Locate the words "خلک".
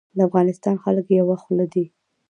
0.83-1.05